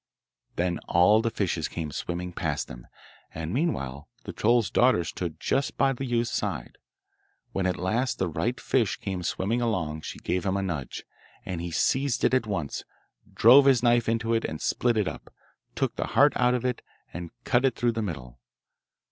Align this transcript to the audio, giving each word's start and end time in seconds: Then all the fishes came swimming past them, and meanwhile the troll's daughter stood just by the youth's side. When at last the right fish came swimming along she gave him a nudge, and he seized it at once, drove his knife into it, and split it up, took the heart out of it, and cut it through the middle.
Then 0.55 0.79
all 0.87 1.21
the 1.21 1.29
fishes 1.29 1.67
came 1.67 1.91
swimming 1.91 2.33
past 2.33 2.67
them, 2.67 2.87
and 3.35 3.53
meanwhile 3.53 4.09
the 4.23 4.33
troll's 4.33 4.71
daughter 4.71 5.03
stood 5.03 5.39
just 5.39 5.77
by 5.77 5.93
the 5.93 6.05
youth's 6.05 6.31
side. 6.31 6.79
When 7.51 7.67
at 7.67 7.77
last 7.77 8.17
the 8.17 8.27
right 8.27 8.59
fish 8.59 8.97
came 8.97 9.21
swimming 9.21 9.61
along 9.61 10.01
she 10.01 10.17
gave 10.17 10.43
him 10.43 10.57
a 10.57 10.63
nudge, 10.63 11.03
and 11.45 11.61
he 11.61 11.69
seized 11.69 12.23
it 12.23 12.33
at 12.33 12.47
once, 12.47 12.81
drove 13.31 13.65
his 13.65 13.83
knife 13.83 14.09
into 14.09 14.33
it, 14.33 14.43
and 14.43 14.59
split 14.59 14.97
it 14.97 15.07
up, 15.07 15.31
took 15.75 15.95
the 15.97 16.07
heart 16.17 16.33
out 16.35 16.55
of 16.55 16.65
it, 16.65 16.81
and 17.13 17.29
cut 17.43 17.63
it 17.63 17.75
through 17.75 17.91
the 17.91 18.01
middle. 18.01 18.39